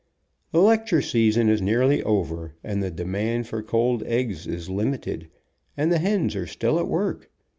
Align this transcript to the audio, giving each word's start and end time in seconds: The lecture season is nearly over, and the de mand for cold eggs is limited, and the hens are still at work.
The 0.51 0.63
lecture 0.63 1.03
season 1.03 1.47
is 1.47 1.61
nearly 1.61 2.01
over, 2.01 2.55
and 2.63 2.81
the 2.81 2.89
de 2.89 3.05
mand 3.05 3.45
for 3.45 3.61
cold 3.61 4.01
eggs 4.07 4.47
is 4.47 4.67
limited, 4.67 5.27
and 5.77 5.91
the 5.91 5.99
hens 5.99 6.35
are 6.35 6.47
still 6.47 6.79
at 6.79 6.87
work. 6.87 7.29